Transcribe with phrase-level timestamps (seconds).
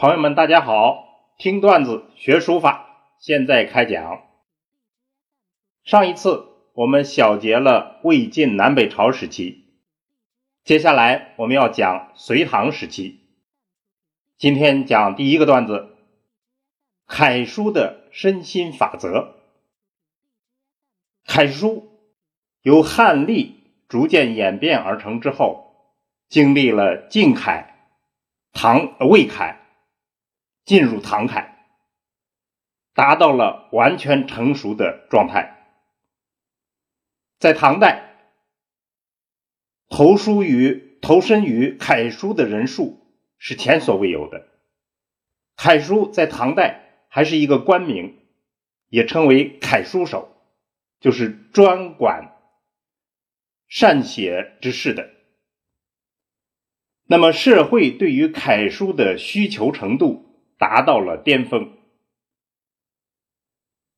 [0.00, 1.34] 朋友们，大家好！
[1.38, 4.22] 听段子学书法，现在开讲。
[5.82, 9.64] 上一次我们小结了魏晋南北朝时期，
[10.62, 13.18] 接下来我们要讲隋唐时期。
[14.36, 15.96] 今天讲第一个段子：
[17.04, 19.34] 楷书的身心法则。
[21.24, 21.90] 楷书
[22.62, 25.96] 由汉隶逐渐演变而成之后，
[26.28, 27.74] 经历了晋楷、
[28.52, 29.57] 唐魏楷。
[30.68, 31.56] 进入唐楷，
[32.92, 35.66] 达到了完全成熟的状态。
[37.38, 38.18] 在唐代，
[39.88, 43.00] 投书于投身于楷书的人数
[43.38, 44.46] 是前所未有的。
[45.56, 48.18] 楷书在唐代还是一个官名，
[48.90, 50.36] 也称为楷书手，
[51.00, 52.36] 就是专管
[53.68, 55.08] 善写之事的。
[57.06, 60.27] 那么，社会对于楷书的需求程度。
[60.58, 61.72] 达到了巅峰，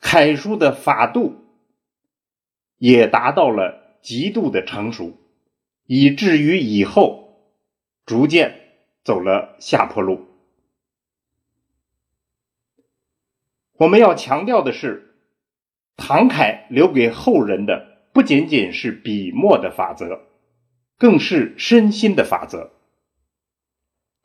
[0.00, 1.44] 楷书的法度
[2.78, 5.18] 也达到了极度的成熟，
[5.84, 7.52] 以至于以后
[8.06, 8.72] 逐渐
[9.04, 10.26] 走了下坡路。
[13.74, 15.14] 我们要强调的是，
[15.96, 20.22] 唐楷留给后人的不仅仅是笔墨的法则，
[20.96, 22.72] 更是身心的法则。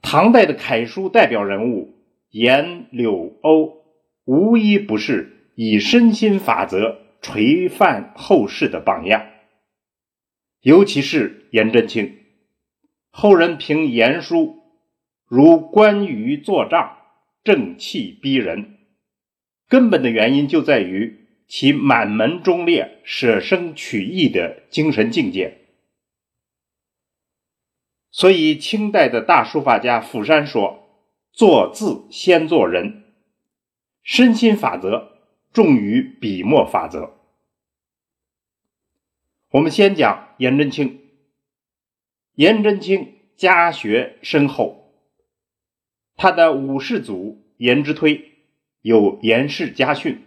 [0.02, 1.98] 唐代的楷书代表人物。
[2.32, 3.84] 颜柳欧
[4.24, 9.28] 无一不是以身心法则垂范后世的榜样，
[10.62, 12.20] 尤其是颜真卿，
[13.10, 14.64] 后人评颜书
[15.28, 16.98] 如关羽坐帐，
[17.44, 18.78] 正气逼人。
[19.68, 25.58] 根本的原因就在于其满门忠烈、舍生取义的精神境界。
[28.10, 30.81] 所以，清代的大书法家釜山说。
[31.32, 33.04] 做字先做人，
[34.04, 35.14] 身心法则
[35.54, 37.18] 重于笔墨法则。
[39.52, 41.00] 我们先讲颜真卿。
[42.36, 44.94] 颜真卿家学深厚，
[46.16, 48.32] 他的五世祖颜之推
[48.82, 50.24] 有颜氏家训，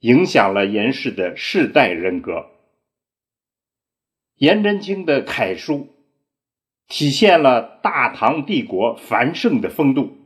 [0.00, 2.50] 影响了颜氏的世代人格。
[4.36, 5.88] 颜真卿的楷书
[6.88, 10.18] 体现了大唐帝国繁盛的风度。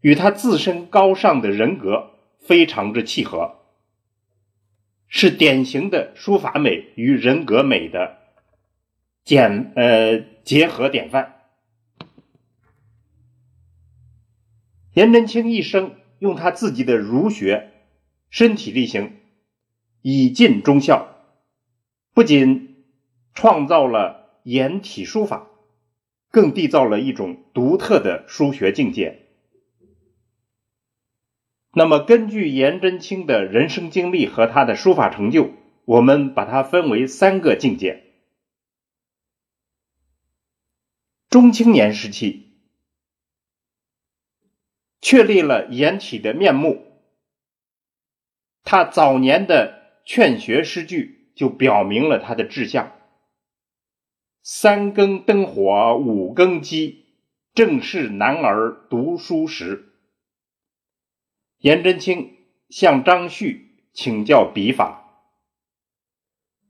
[0.00, 3.56] 与他自身高尚的人格非常之契合，
[5.08, 8.18] 是典型的书法美与人格美的
[9.24, 11.34] 简呃结合典范。
[14.94, 17.70] 颜真卿一生用他自己的儒学
[18.30, 19.16] 身体力行，
[20.02, 21.16] 以尽忠孝，
[22.14, 22.84] 不仅
[23.34, 25.48] 创造了颜体书法，
[26.30, 29.27] 更缔造了一种独特的书学境界。
[31.72, 35.52] 那么，根据颜真卿的人生经历和他的书法成就，
[35.84, 38.04] 我们把它分为三个境界。
[41.28, 42.54] 中青年时期，
[45.00, 46.86] 确立了颜体的面目。
[48.64, 52.92] 他早年的劝学诗句就表明了他的志向
[54.42, 57.04] ：“三更灯火五更鸡，
[57.54, 59.84] 正是男儿读书时。”
[61.58, 62.36] 颜真卿
[62.70, 65.26] 向张旭请教笔法，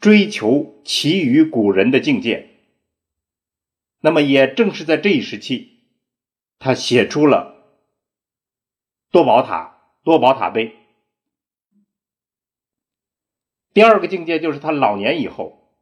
[0.00, 2.48] 追求其余古人的境界。
[4.00, 5.80] 那么，也正是在这一时期，
[6.58, 7.82] 他写出了
[9.10, 10.74] 多宝塔、多宝塔碑。
[13.74, 15.74] 第二个境界就是他老年以后，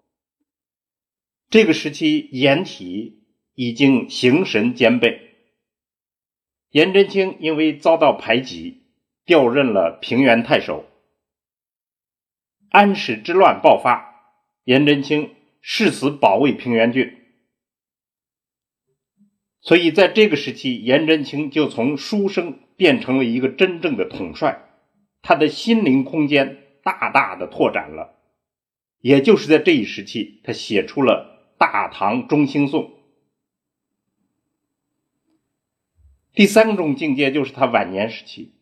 [1.49, 3.23] 这个时期颜体
[3.55, 5.37] 已经形神兼备。
[6.71, 8.83] 颜真卿因为遭到排挤。
[9.27, 10.85] 调任了平原太守，
[12.71, 14.33] 安史之乱爆发，
[14.63, 17.13] 颜真卿誓死保卫平原郡，
[19.61, 24.63] 所以在这个时期，颜真卿就从书生变成了一个真正的统帅，
[25.23, 28.15] 他的心灵空间大大的拓展了。
[29.01, 32.85] 也就是在这一时期，他写出了《大唐中兴颂》。
[36.33, 38.53] 第三种境界就是他晚年时期。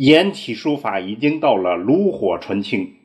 [0.00, 2.96] 颜体书法已经到了炉火纯青。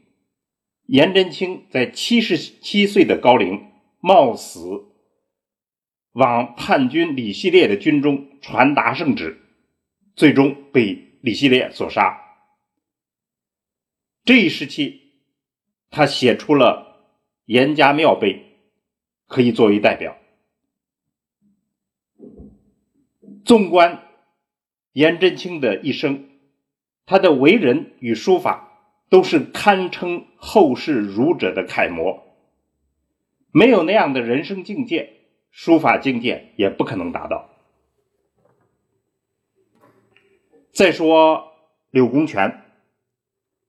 [0.85, 3.65] 颜真卿在七十七岁的高龄，
[3.99, 4.85] 冒死
[6.13, 9.41] 往叛军李希烈的军中传达圣旨，
[10.15, 12.17] 最终被李希烈所杀。
[14.23, 15.01] 这一时期，
[15.89, 16.95] 他写出了
[17.43, 18.35] 《颜家庙碑》，
[19.27, 20.15] 可以作为代表。
[23.43, 24.01] 纵观
[24.93, 26.29] 颜真卿的一生，
[27.05, 32.23] 他的为人与书法都是堪称后世儒者的楷模。
[33.51, 35.13] 没有那样的人生境界，
[35.51, 37.49] 书法境界也不可能达到。
[40.71, 41.53] 再说
[41.89, 42.63] 柳公权，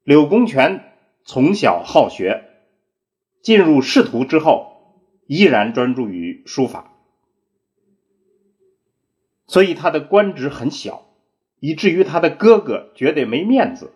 [0.02, 0.92] 柳公权
[1.22, 2.50] 从小好学，
[3.42, 6.92] 进入仕途之后，依然专注于书法，
[9.46, 11.05] 所以他的官职很小，
[11.66, 13.92] 以至于他的哥哥觉得没面子，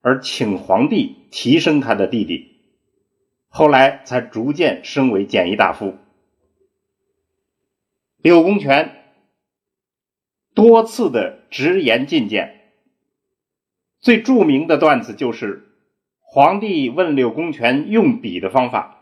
[0.00, 2.56] 而请皇帝提升他的弟弟。
[3.46, 5.94] 后来才逐渐升为谏议大夫。
[8.16, 9.04] 柳公权
[10.52, 12.72] 多次的直言进谏，
[14.00, 15.68] 最著名的段子就是
[16.18, 19.00] 皇帝问柳公权用笔的方法，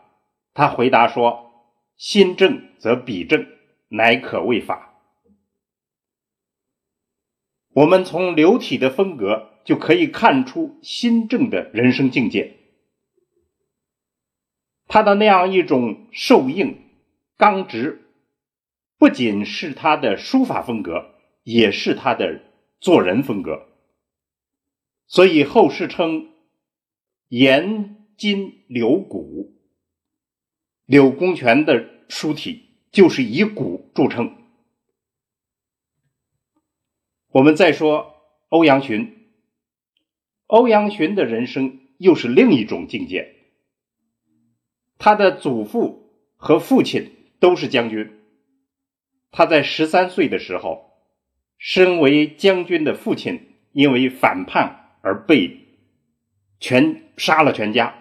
[0.53, 1.53] 他回答说
[1.97, 3.47] ：“心正则笔正，
[3.87, 4.89] 乃可谓法。”
[7.73, 12.57] 我们从流体的风格就可以看出新政的人生境界。
[14.87, 16.77] 他的那样一种瘦硬、
[17.37, 18.01] 刚直，
[18.97, 22.41] 不仅是他的书法风格，也是他的
[22.81, 23.67] 做人风格。
[25.07, 26.29] 所以后世称
[27.29, 29.55] “颜筋柳骨”，
[30.85, 34.35] 柳公权的书体就是以骨著称。
[37.31, 38.17] 我们再说
[38.49, 39.25] 欧阳询，
[40.47, 43.35] 欧阳询的人生又是另一种境界。
[44.97, 48.19] 他的祖父和父亲都是将军。
[49.31, 50.91] 他在十三岁的时候，
[51.57, 55.57] 身为将军的父亲因为反叛而被
[56.59, 57.95] 全杀了全家，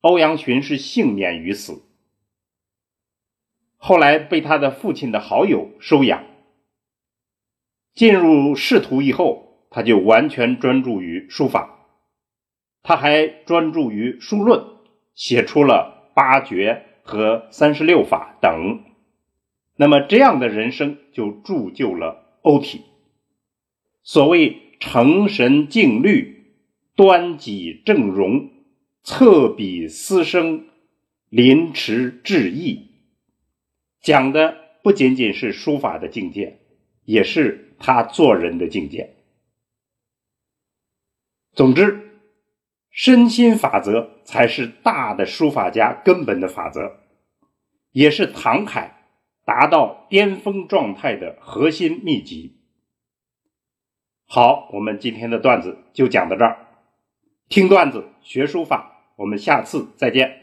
[0.00, 1.82] 欧阳询是幸免于死。
[3.76, 6.31] 后来被他的父亲的好友收养。
[7.94, 11.86] 进入仕途以后，他就完全专注于书法，
[12.82, 14.64] 他还专注于书论，
[15.14, 16.00] 写出了。
[16.14, 18.84] 八绝和三十六法等，
[19.76, 22.82] 那么这样的人生就铸就了欧体。
[24.02, 26.52] 所谓成神静虑，
[26.94, 28.50] 端己正容，
[29.02, 30.66] 侧笔思声，
[31.30, 32.90] 临池致意，
[34.02, 36.58] 讲的不仅仅是书法的境界，
[37.06, 39.16] 也是他做人的境界。
[41.52, 42.08] 总之。
[42.94, 46.98] 身心法则才是大的书法家根本的法则，
[47.90, 48.92] 也是唐楷
[49.46, 52.60] 达到巅峰状态的核心秘籍。
[54.26, 56.66] 好，我们今天的段子就讲到这儿。
[57.48, 60.41] 听段子学书法，我们下次再见。